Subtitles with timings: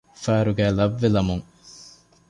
[0.23, 1.43] ފާރުގައި ލައްވެލަމުން